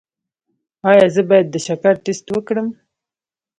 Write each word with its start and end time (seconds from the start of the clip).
ایا 0.89 1.05
زه 1.15 1.21
باید 1.29 1.47
د 1.51 1.55
شکر 1.65 1.93
ټسټ 2.03 2.27
وکړم؟ 2.31 2.67